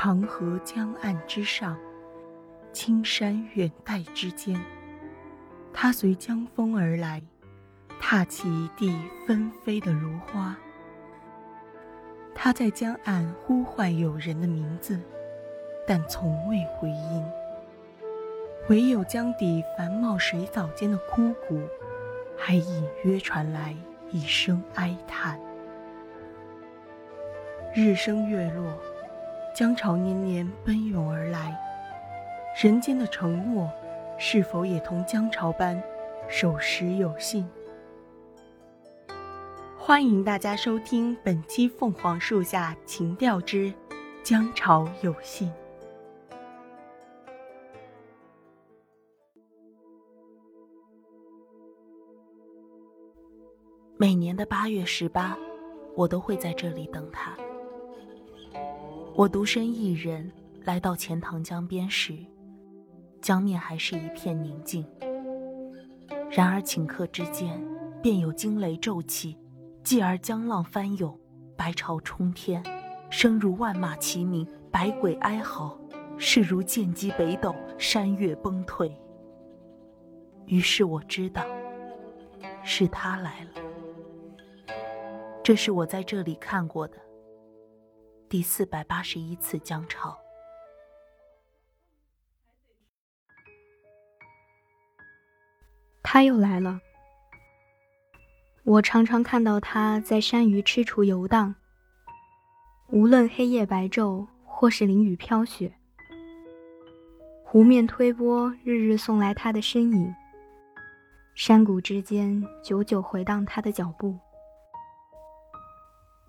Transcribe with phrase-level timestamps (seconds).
[0.00, 1.76] 长河江岸之上，
[2.72, 4.56] 青山远黛之间。
[5.72, 7.20] 他随江风而来，
[7.98, 10.56] 踏起一地纷飞的芦花。
[12.32, 15.00] 他在江岸呼唤友人的名字，
[15.84, 17.24] 但从未回音。
[18.68, 21.60] 唯有江底繁茂水藻间的枯骨，
[22.36, 23.74] 还隐约传来
[24.12, 25.40] 一声哀叹。
[27.74, 28.78] 日升月落，
[29.58, 31.52] 江潮年年奔涌而来，
[32.62, 33.68] 人间的承诺，
[34.16, 35.82] 是否也同江潮般
[36.28, 37.44] 守时有信？
[39.76, 43.74] 欢迎大家收听本期《凤凰树下情调之
[44.22, 45.50] 江潮有信》。
[53.96, 55.36] 每年的八月十八，
[55.96, 57.36] 我都会在这里等他。
[59.18, 60.30] 我独身一人
[60.62, 62.16] 来到钱塘江边时，
[63.20, 64.86] 江面还是一片宁静。
[66.30, 67.60] 然而顷刻之间，
[68.00, 69.36] 便有惊雷骤起。
[69.82, 71.18] 继而江浪翻涌，
[71.56, 72.62] 白潮冲天，
[73.10, 75.76] 声如万马齐鸣，百鬼哀嚎，
[76.16, 78.88] 势如剑击北斗，山岳崩颓。
[80.46, 81.44] 于是我知道，
[82.62, 84.74] 是他来了。
[85.42, 86.96] 这是我在这里看过的
[88.28, 90.14] 第四百八十一次江潮。
[96.02, 96.78] 他又来了。
[98.64, 101.54] 我常常看到他在山隅踟蹰游荡，
[102.88, 105.72] 无论黑夜白昼，或是淋雨飘雪，
[107.42, 110.14] 湖面推波，日日送来他的身影。
[111.34, 114.18] 山谷之间，久久回荡他的脚步。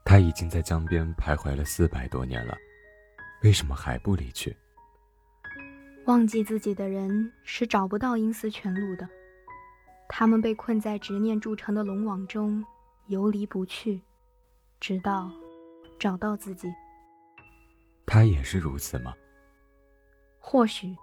[0.10, 2.58] 他已经在江边徘徊了四百多年了，
[3.44, 4.58] 为什么还不离去？
[6.08, 9.08] 忘记自己的人是找不到阴司泉路的。
[10.08, 12.66] 他们被困在执念铸成的龙网中，
[13.06, 14.02] 游离不去，
[14.80, 15.30] 直到
[16.00, 16.68] 找到自己。
[18.08, 19.14] 他也是如此吗？
[20.40, 20.98] 或许。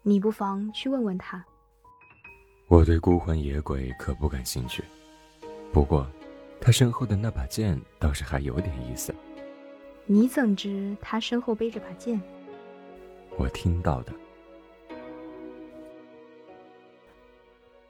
[0.00, 1.44] 你不妨去问问他。
[2.66, 4.82] 我对孤魂野鬼可不感兴趣，
[5.70, 6.10] 不过，
[6.60, 9.14] 他身后的那把剑倒是还有点意思。
[10.06, 12.20] 你怎知他身后背着把剑？
[13.36, 14.12] 我听到的。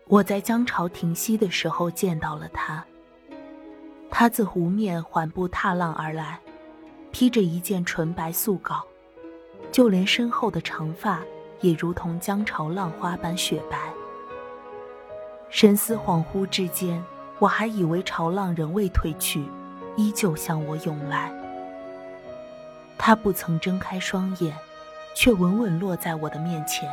[0.07, 2.85] 我在江潮停息的时候见到了他。
[4.11, 6.39] 他自湖面缓步踏浪而来，
[7.11, 8.81] 披着一件纯白素缟，
[9.73, 11.21] 就连身后的长发
[11.61, 13.93] 也如同江潮浪花般雪白。
[15.51, 17.03] 神思恍惚之间，
[17.39, 19.45] 我还以为潮浪仍未退去，
[19.97, 21.33] 依旧向我涌来。
[22.99, 24.57] 他不曾睁开双眼，
[25.15, 26.91] 却稳稳落在我的面前，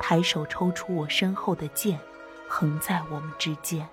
[0.00, 1.98] 抬手抽出我身后的剑。
[2.46, 3.88] 横在我们之间。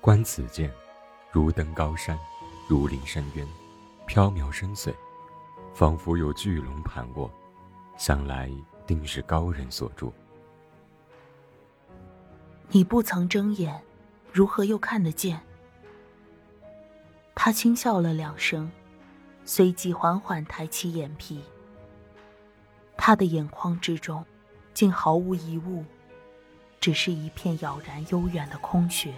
[0.00, 0.72] 观此剑，
[1.30, 2.18] 如登高山，
[2.66, 3.46] 如临深渊，
[4.06, 4.92] 飘渺深邃，
[5.72, 7.30] 仿佛有巨龙盘卧，
[7.96, 8.50] 想来
[8.86, 10.10] 定是高人所著。
[12.70, 13.80] 你不曾睁眼，
[14.32, 15.40] 如何又看得见？
[17.34, 18.70] 他轻笑了两声，
[19.44, 21.42] 随即缓缓抬起眼皮。
[22.96, 24.24] 他的眼眶之中。
[24.72, 25.84] 竟毫无一物，
[26.80, 29.12] 只是一片杳然悠远的空穴。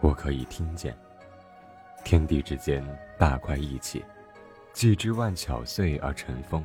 [0.00, 0.96] 我可以听见，
[2.04, 2.86] 天地之间
[3.18, 4.04] 大快一起，
[4.72, 6.64] 既知万巧碎而成风，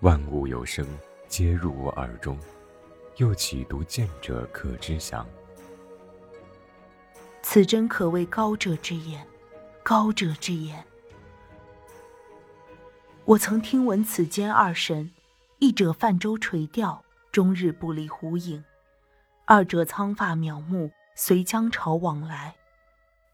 [0.00, 0.86] 万物有声
[1.28, 2.36] 皆入我耳中，
[3.16, 5.26] 又岂独见者可知详？
[7.42, 9.26] 此真可谓高者之言，
[9.82, 10.84] 高者之言。
[13.24, 15.10] 我曾听闻此间二神。
[15.58, 18.60] 一者泛舟垂钓，终日不离湖影；
[19.44, 22.56] 二者苍发渺目，随江潮往来。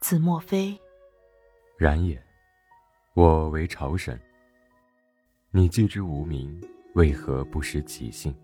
[0.00, 0.78] 子莫非？
[1.78, 2.22] 然也。
[3.14, 4.20] 我为朝神。
[5.50, 6.62] 你既知无名，
[6.94, 8.36] 为何不识其姓？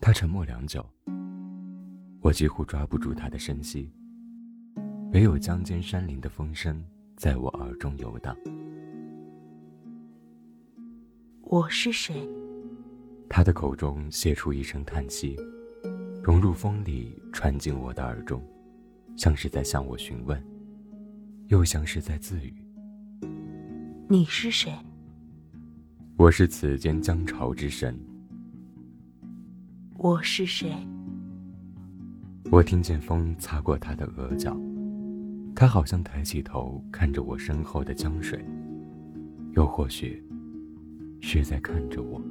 [0.00, 0.84] 他沉默良久，
[2.20, 3.92] 我几乎抓不住他的声息，
[5.12, 6.82] 唯有江间山林的风声
[7.16, 8.36] 在我耳中游荡。
[11.42, 12.26] 我是谁？
[13.28, 15.36] 他的口中泄出一声叹息，
[16.22, 18.40] 融入风里，传进我的耳中，
[19.16, 20.42] 像是在向我询问，
[21.48, 22.54] 又像是在自语。
[24.08, 24.72] 你是谁？
[26.16, 27.98] 我是此间江潮之神。
[30.00, 30.72] 我是谁？
[32.52, 34.56] 我听见风擦过他的额角，
[35.56, 38.38] 他好像抬起头看着我身后的江水，
[39.56, 40.24] 又或许
[41.20, 42.22] 是在看着我。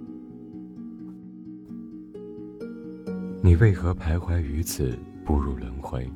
[3.44, 6.10] 你为何徘徊于此，不入轮回？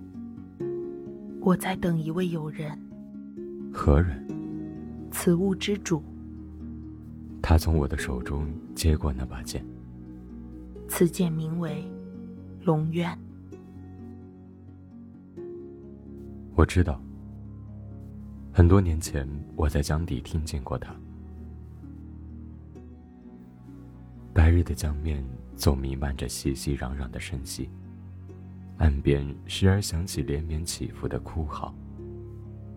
[1.42, 2.72] 我在等一位友人。
[3.74, 4.26] 何人？
[5.12, 6.02] 此物之主。
[7.42, 9.62] 他从我的手中接过那把剑。
[10.94, 11.90] 此剑名为
[12.66, 13.18] 龙渊。
[16.54, 17.02] 我知道。
[18.52, 20.94] 很多年前，我在江底听见过他。
[24.34, 25.24] 白日的江面，
[25.56, 27.70] 总弥漫着熙熙攘攘的声息。
[28.78, 31.74] 岸边时而响起连绵起伏的哭嚎，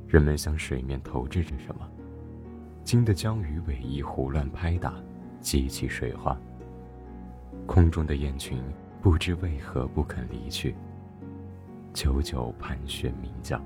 [0.06, 1.90] 人们向水面投掷着什么，
[2.84, 4.94] 惊得江鱼尾翼胡乱拍打，
[5.40, 6.40] 激起水花。
[7.66, 8.58] 空中的雁群
[9.00, 10.74] 不知为何不肯离去，
[11.92, 13.60] 久久盘旋鸣叫。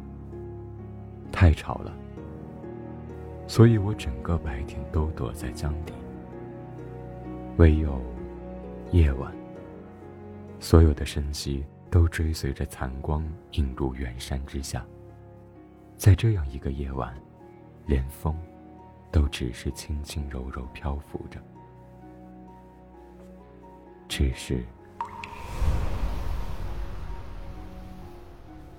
[1.30, 1.94] 太吵了，
[3.46, 5.92] 所以我整个白天都躲在江底。
[7.56, 8.00] 唯有
[8.92, 9.32] 夜晚，
[10.60, 14.84] 所有的生机都追随着残光映入远山之下。
[15.96, 17.12] 在这样一个夜晚，
[17.86, 18.34] 连风
[19.10, 21.40] 都只是轻轻柔柔漂浮着。
[24.08, 24.64] 只是，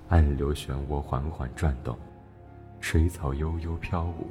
[0.08, 1.96] 暗流漩涡缓缓转动，
[2.80, 4.26] 水草悠悠飘舞，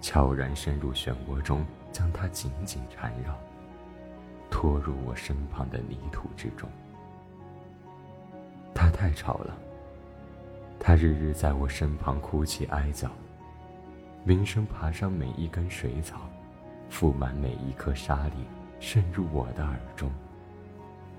[0.00, 3.38] 悄然深入漩涡中，将它紧紧缠绕，
[4.50, 6.68] 拖入我身旁的泥土之中。
[8.74, 9.54] 它太吵了，
[10.80, 13.10] 它日日在我身旁哭泣哀叫，
[14.24, 16.22] 鸣声爬上每一根水草，
[16.90, 18.46] 覆满每一颗沙粒。
[18.80, 20.10] 渗入我的耳中，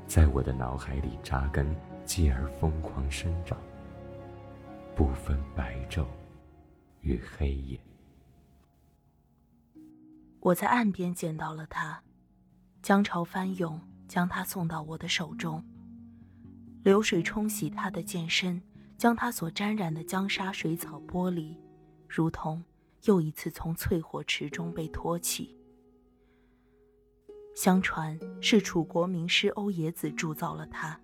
[0.08, 1.76] 在我的脑海里扎根，
[2.06, 3.58] 继而疯狂生长，
[4.96, 6.06] 不分白昼
[7.02, 7.80] 与黑夜。
[10.40, 12.02] 我在岸边捡到了它，
[12.82, 15.64] 江潮翻涌，将它送到我的手中。
[16.82, 18.62] 流水冲洗它的剑身，
[18.98, 21.58] 将它所沾染的江沙水草剥离，
[22.08, 22.64] 如同
[23.04, 25.59] 又一次从淬火池中被托起。
[27.56, 31.00] 相传是楚国名师欧冶子铸造了它。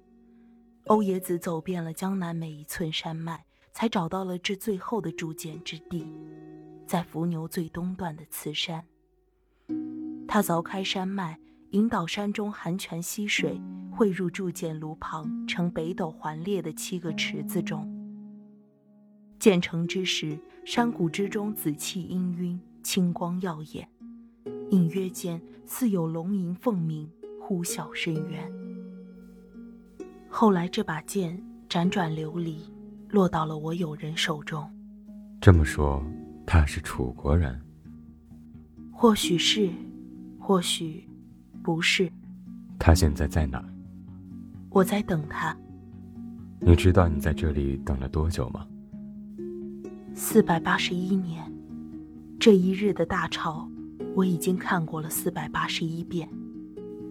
[0.86, 3.44] 欧冶子走遍了江南每一寸山脉，
[3.74, 6.08] 才找到了这最后的铸剑之地，
[6.86, 8.86] 在伏牛最东段的慈山。
[10.28, 11.40] 他凿开山脉，
[11.72, 13.60] 引导山中寒泉溪水
[13.92, 17.92] 汇入铸剑炉旁呈北斗环列的七个池子中。
[19.40, 23.90] 建成之时，山谷之中紫气氤氲，青光耀眼。
[24.72, 27.10] 隐约间似有龙吟凤鸣，
[27.40, 28.52] 呼啸深渊。
[30.30, 32.60] 后来这把剑辗转流离，
[33.10, 34.70] 落到了我友人手中。
[35.40, 36.04] 这么说，
[36.46, 37.62] 他是楚国人？
[38.92, 39.70] 或许是，
[40.40, 41.08] 或许
[41.62, 42.12] 不是。
[42.80, 43.64] 他现在在哪？
[44.70, 45.56] 我在等他。
[46.60, 48.66] 你知道你在这里等了多久吗？
[50.16, 51.44] 四百八十一年，
[52.40, 53.70] 这一日的大潮。
[54.16, 56.28] 我已经看过了四百八十一遍，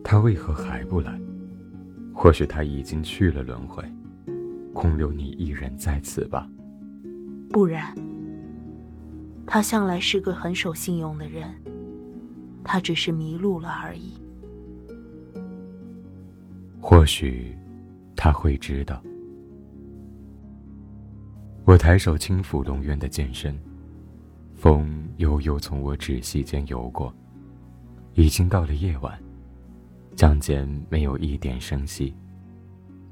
[0.02, 1.20] 他为何还不来？
[2.14, 3.84] 或许他已经去了轮回，
[4.72, 6.48] 空留你一人在此吧。
[7.50, 7.94] 不然，
[9.46, 11.54] 他向来是个很守信用的人，
[12.64, 14.14] 他只是迷路了而已。
[16.80, 17.54] 或许
[18.16, 19.02] 他会知道。
[21.66, 23.54] 我抬手轻抚龙渊的剑身。
[24.64, 27.14] 风悠悠从我指隙间游过，
[28.14, 29.22] 已经到了夜晚，
[30.16, 32.16] 江间没有一点声息，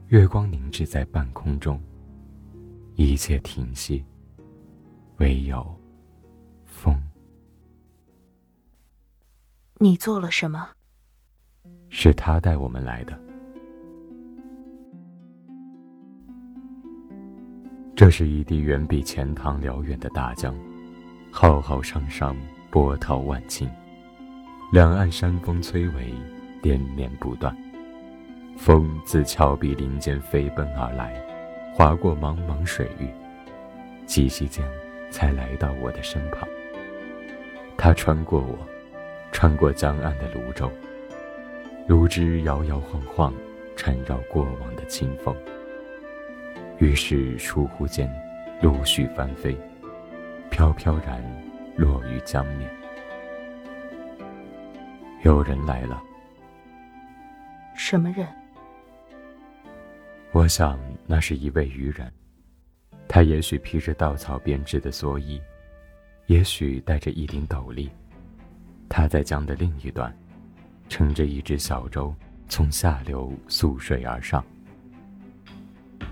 [0.09, 1.79] 月光凝滞在半空中，
[2.95, 4.03] 一切停息，
[5.19, 5.79] 唯有
[6.65, 6.99] 风。
[9.75, 10.71] 你做了什么？
[11.91, 13.21] 是他带我们来的。
[17.95, 20.57] 这是一地远比钱塘辽远的大江。
[21.35, 22.37] 浩浩汤汤，
[22.71, 23.67] 波涛万顷，
[24.71, 26.13] 两岸山峰崔嵬，
[26.61, 27.57] 连绵不断。
[28.59, 31.19] 风自峭壁林间飞奔而来，
[31.75, 33.09] 划过茫茫水域，
[34.05, 34.63] 几息间
[35.11, 36.47] 才来到我的身旁。
[37.79, 38.59] 它穿过我，
[39.33, 40.71] 穿过江岸的泸州，
[41.89, 43.33] 泸枝摇摇晃晃，
[43.75, 45.35] 缠绕过往的清风。
[46.77, 48.13] 于是倏忽间，
[48.61, 49.57] 陆续翻飞。
[50.53, 51.19] 飘飘然
[51.77, 52.71] 落于江面。
[55.23, 56.01] 有人来了。
[57.75, 58.29] 什么人？
[60.31, 62.13] 我想那是一位渔人，
[63.09, 65.41] 他也许披着稻草编织的蓑衣，
[66.27, 67.91] 也许戴着一顶斗笠。
[68.91, 70.15] 他在江的另一端，
[70.87, 72.15] 撑着一只小舟
[72.47, 74.45] 从下流溯水而上。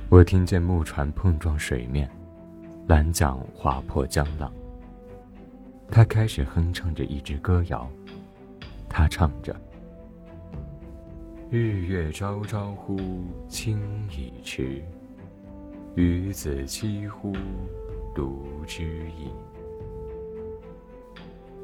[0.09, 2.11] 我听见木船碰撞水面，
[2.87, 4.53] 蓝桨划破江浪。
[5.91, 7.89] 他开始哼唱着一支歌谣，
[8.89, 9.55] 他唱着
[11.51, 12.97] ：“日月昭昭乎，
[13.49, 14.83] 清已迟；
[15.97, 17.33] 鱼子期乎，
[18.15, 19.31] 卢之矣。”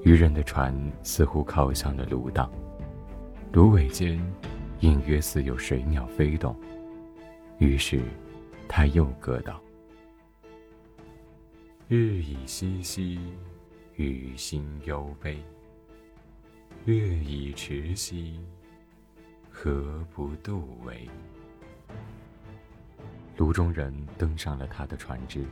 [0.03, 2.51] 渔人的船似乎靠向了芦荡，
[3.53, 4.21] 芦苇间
[4.81, 6.55] 隐约似有水鸟飞动。
[7.59, 8.03] 于是，
[8.69, 9.61] 他又歌道
[11.89, 13.19] ：“日已西兮。”
[13.97, 15.43] 与心忧悲，
[16.85, 18.39] 月已迟兮，
[19.51, 21.09] 何不渡为？
[23.39, 25.47] 卢中人登上了他的船只，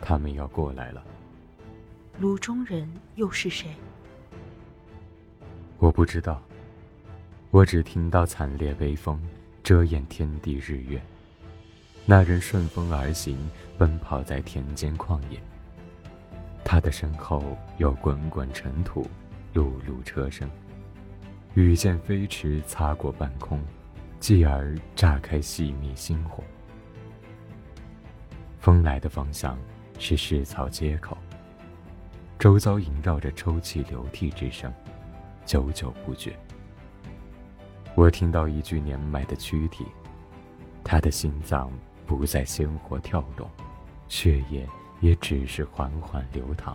[0.00, 1.04] 他们要过来了。
[2.20, 3.74] 卢中人又是谁？
[5.78, 6.40] 我不知道，
[7.50, 9.20] 我只听到惨烈微风
[9.64, 11.02] 遮掩天地日月，
[12.08, 13.36] 那人顺风而行，
[13.76, 15.40] 奔跑在田间旷野。
[16.64, 17.42] 他的身后
[17.78, 19.04] 有滚滚尘土，
[19.52, 20.48] 辘辘车声，
[21.54, 23.60] 羽箭飞驰，擦过半空，
[24.20, 26.44] 继而炸开细密星火。
[28.60, 29.58] 风来的方向
[29.98, 31.18] 是市草街口，
[32.38, 34.72] 周遭萦绕着抽泣流涕之声，
[35.44, 36.38] 久久不绝。
[37.96, 39.84] 我听到一具年迈的躯体，
[40.84, 41.68] 他的心脏
[42.06, 43.50] 不再鲜活跳动，
[44.08, 44.66] 血液。
[45.00, 46.74] 也只是缓缓流淌，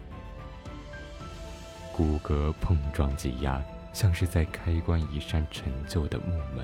[1.92, 3.60] 骨骼碰撞挤压，
[3.94, 6.64] 像是在开关一扇陈旧的木门。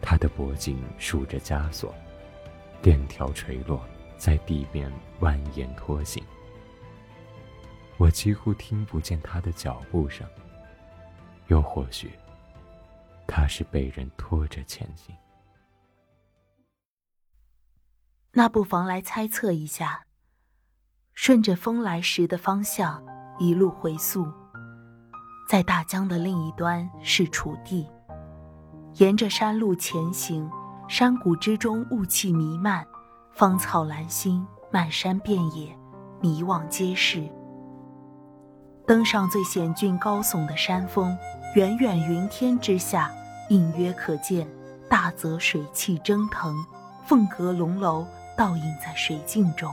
[0.00, 1.94] 他的脖颈竖着枷锁，
[2.82, 3.82] 链条垂落，
[4.16, 4.90] 在地面
[5.20, 6.24] 蜿蜒拖行。
[7.98, 10.26] 我几乎听不见他的脚步声，
[11.48, 12.10] 又或许，
[13.26, 15.14] 他是被人拖着前行。
[18.34, 20.04] 那不妨来猜测一下，
[21.12, 23.02] 顺着风来时的方向
[23.38, 24.26] 一路回溯，
[25.46, 27.86] 在大江的另一端是楚地。
[28.94, 30.50] 沿着山路前行，
[30.88, 32.86] 山谷之中雾气弥漫，
[33.34, 35.76] 芳草兰心，漫山遍野，
[36.22, 37.28] 迷望皆是。
[38.86, 41.14] 登上最险峻高耸的山峰，
[41.54, 43.10] 远远云天之下，
[43.50, 44.48] 隐约可见
[44.88, 46.56] 大泽水汽蒸腾，
[47.04, 48.06] 凤阁龙楼。
[48.42, 49.72] 倒映在水镜中，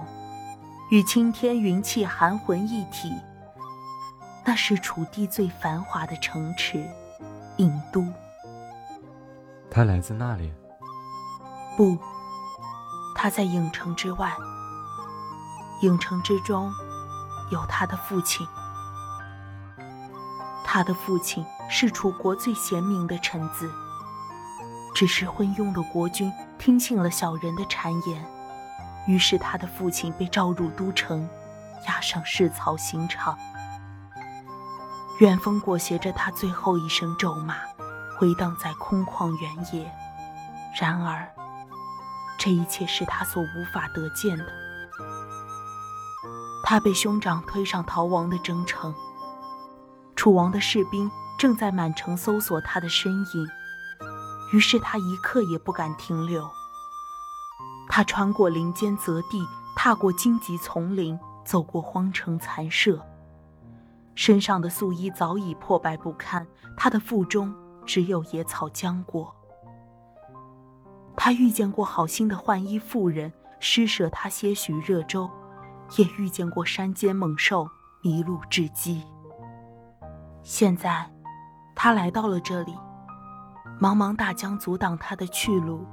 [0.91, 3.11] 与青天云气含混一体。
[4.45, 6.87] 那是楚地最繁华的城池，
[7.57, 8.05] 郢都。
[9.71, 10.53] 他来自那里？
[11.75, 11.97] 不，
[13.15, 14.31] 他在郢城之外。
[15.81, 16.71] 郢城之中，
[17.51, 18.45] 有他的父亲。
[20.63, 23.67] 他的父亲是楚国最贤明的臣子，
[24.93, 28.23] 只是昏庸的国君听信了小人的谗言。
[29.09, 31.27] 于是，他的父亲被召入都城，
[31.87, 33.35] 押上市草刑场。
[35.19, 37.55] 远风裹挟着他最后一声咒骂，
[38.19, 39.91] 回荡在空旷原野。
[40.79, 41.27] 然而，
[42.37, 44.45] 这一切是他所无法得见的。
[46.63, 48.93] 他被兄长推上逃亡的征程，
[50.15, 53.47] 楚王的士兵正在满城搜索他的身影，
[54.53, 56.47] 于是他一刻也不敢停留。
[57.99, 63.05] 他穿过林间泽地，踏过荆棘丛林，走过荒城残舍。
[64.15, 67.53] 身上的素衣早已破败不堪，他的腹中
[67.85, 69.35] 只有野草浆果。
[71.17, 75.29] 他遇见过好心的浣衣妇人，施舍他些许热粥，
[75.97, 77.67] 也遇见过山间猛兽
[78.01, 79.03] 迷路至饥。
[80.41, 81.11] 现在，
[81.75, 82.73] 他来到了这里，
[83.77, 85.85] 茫茫大江阻挡他的去路，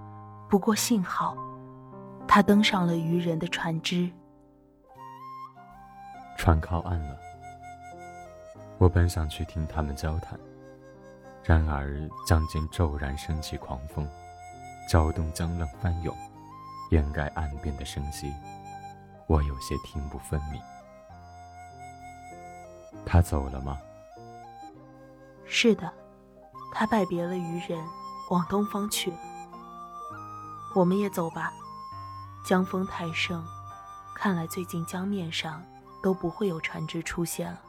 [0.48, 1.36] 不过幸好。
[2.28, 4.10] 他登上了渔人的船只，
[6.36, 7.16] 船靠岸了。
[8.78, 10.38] 我本想去听他们交谈，
[11.42, 14.06] 然而江间骤然升起狂风，
[14.86, 16.14] 搅动江浪翻涌，
[16.90, 18.30] 掩盖岸边的声息，
[19.26, 20.60] 我有些听不分明。
[23.06, 23.78] 他走了吗？
[25.46, 25.90] 是的，
[26.74, 27.82] 他拜别了渔人，
[28.30, 29.16] 往东方去了。
[30.74, 31.50] 我们也走吧。
[32.46, 33.44] 江风太盛，
[34.14, 35.60] 看来最近江面上
[36.00, 37.60] 都不会有船只出现了。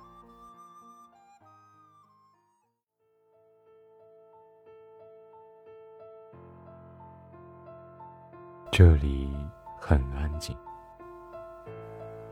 [8.72, 9.36] 这里
[9.80, 10.56] 很安静。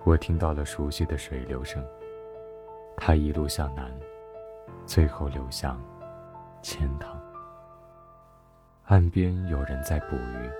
[0.03, 1.83] 我听到了熟悉的水流声，
[2.95, 3.91] 它一路向南，
[4.85, 5.81] 最后流向
[6.61, 7.19] 钱塘。
[8.83, 10.51] 岸边有人在捕鱼，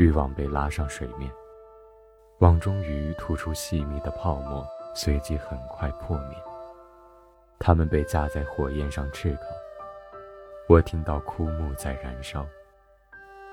[0.00, 1.30] 渔网被拉上水面，
[2.38, 6.38] 网中鱼吐出细密的泡沫，随即很快破灭。
[7.58, 9.42] 它们被架在火焰上炙烤，
[10.70, 12.46] 我听到枯木在燃烧，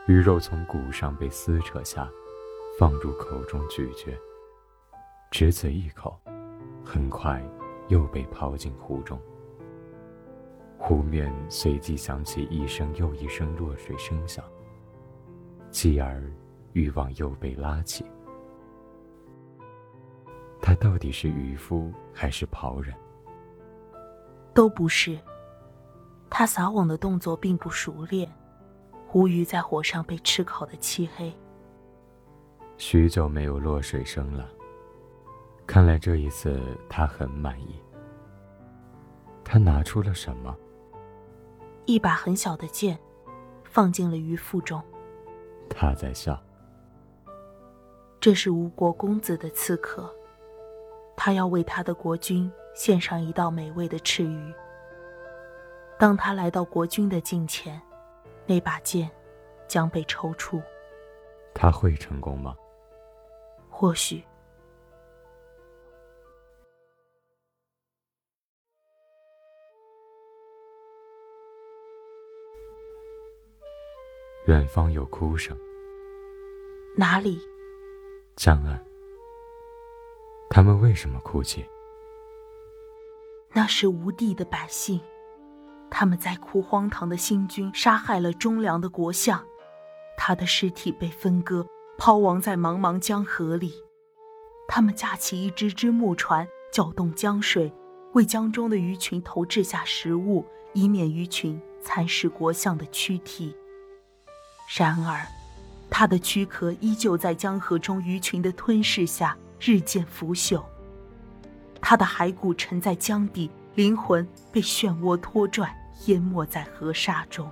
[0.08, 2.10] 鱼肉从骨上被撕扯下，
[2.80, 4.18] 放入口中咀嚼。
[5.30, 6.18] 只此一口，
[6.82, 7.44] 很快
[7.89, 9.20] 又被抛进湖中。
[10.77, 14.46] 湖面随即响起一声又一声落水声响，
[15.71, 16.24] 继而
[16.74, 18.05] 欲望又被拉起。
[20.62, 22.93] 他到底是渔夫还是袍人？
[24.53, 25.17] 都不是。
[26.29, 28.29] 他撒网的动作并不熟练，
[29.07, 31.33] 湖鱼在火上被炙烤的漆黑。
[32.77, 34.50] 许久没有落水声了。
[35.65, 37.81] 看来这一次他很满意。
[39.43, 40.55] 他拿出了什么？
[41.86, 43.00] 一把很小的剑，
[43.63, 44.83] 放进了鱼腹中。
[45.69, 46.39] 他在笑。
[48.19, 50.13] 这是吴国公子的刺客，
[51.15, 54.53] 他要为他的国君献上一道美味的赤鱼。
[56.00, 57.81] 当他来到国君的近前，
[58.45, 59.09] 那把剑
[59.67, 60.62] 将被抽出。
[61.53, 62.55] 他会成功吗？
[63.69, 64.24] 或许。
[74.48, 75.56] 远方有哭声。
[76.96, 77.38] 哪里？
[78.38, 78.82] 江岸。
[80.50, 81.66] 他们为什么哭泣？
[83.51, 85.01] 那是无地的百姓，
[85.89, 89.45] 他们在哭，荒唐的新军杀害了忠良的国相，
[90.17, 91.67] 他的尸体被分割，
[91.98, 93.74] 抛亡在茫茫江河里。
[94.65, 97.69] 他们架起一只只木船，搅动江水，
[98.13, 103.54] 为江中的鱼群投掷下食物，以免鱼群蚕食国相的躯体。
[104.75, 105.25] 然而，
[105.89, 110.62] 他的躯壳依旧在江河中鱼群的吞噬下日渐腐朽。
[111.82, 115.73] 他的骸骨沉在江底，灵魂被漩涡拖拽，
[116.08, 117.49] 淹没在河沙中。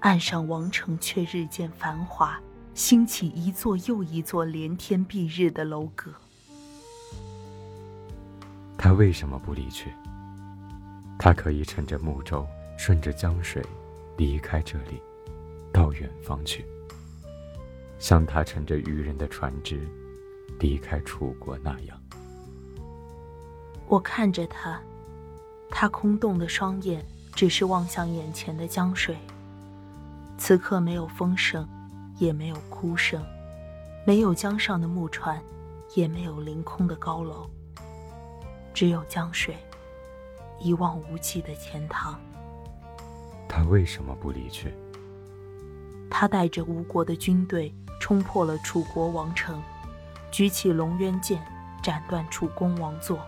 [0.00, 2.40] 岸上王城却日渐繁华，
[2.72, 6.10] 兴起一座又一座连天蔽日的楼阁。
[8.78, 9.92] 他为什么不离去？
[11.18, 12.46] 他可以乘着木舟，
[12.78, 13.62] 顺着江水
[14.16, 15.02] 离开这里。
[15.72, 16.64] 到远方去，
[17.98, 19.86] 像他乘着渔人的船只
[20.58, 22.00] 离开楚国那样。
[23.86, 24.80] 我看着他，
[25.70, 27.04] 他空洞的双眼
[27.34, 29.16] 只是望向眼前的江水。
[30.36, 31.68] 此刻没有风声，
[32.18, 33.24] 也没有哭声，
[34.06, 35.42] 没有江上的木船，
[35.94, 37.48] 也没有凌空的高楼，
[38.72, 39.56] 只有江水，
[40.60, 42.20] 一望无际的钱塘。
[43.48, 44.72] 他为什么不离去？
[46.10, 49.62] 他带着吴国的军队冲破了楚国王城，
[50.30, 51.40] 举起龙渊剑，
[51.82, 53.20] 斩断楚公王座，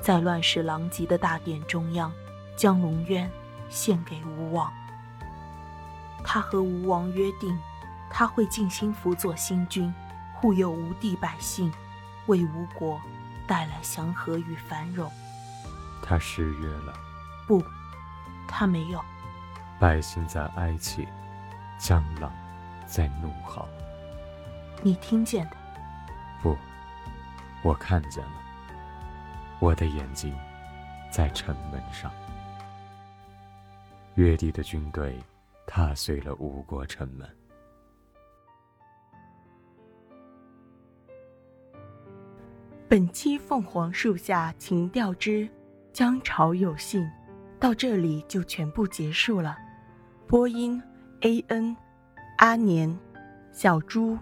[0.00, 2.12] 在乱世狼藉的大殿中央，
[2.56, 3.30] 将龙渊
[3.68, 4.72] 献给吴王。
[6.24, 7.58] 他和吴王约定，
[8.10, 9.92] 他会尽心辅佐新君，
[10.34, 11.72] 护佑吴地百姓，
[12.26, 13.00] 为吴国
[13.46, 15.10] 带来祥和与繁荣。
[16.02, 16.94] 他失约了？
[17.46, 17.62] 不，
[18.46, 19.00] 他没有。
[19.78, 21.08] 百姓在哀泣。
[21.80, 22.30] 江浪
[22.84, 23.66] 在怒号。
[24.82, 25.56] 你听见的？
[26.42, 26.54] 不，
[27.62, 28.32] 我看见了。
[29.60, 30.36] 我的眼睛
[31.10, 32.12] 在城门上。
[34.16, 35.18] 越地的军队
[35.66, 37.26] 踏碎了吴国城门。
[42.86, 45.48] 本期《凤凰树下情调之
[45.94, 47.02] 江潮有信》
[47.58, 49.56] 到这里就全部结束了。
[50.26, 50.80] 播音。
[51.22, 51.76] A N，
[52.38, 52.96] 阿年，
[53.52, 54.16] 小猪，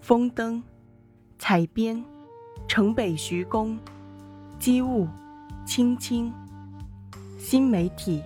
[0.00, 0.62] 风灯，
[1.36, 2.04] 彩编，
[2.68, 3.76] 城北徐公，
[4.56, 5.08] 机务，
[5.66, 6.32] 青青，
[7.40, 8.22] 新媒体，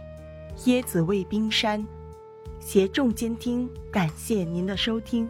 [0.66, 1.82] 椰子味冰山，
[2.60, 5.26] 携众监听，感谢您的收听，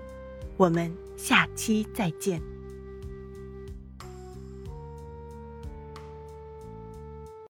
[0.57, 2.43] 我们下期再见。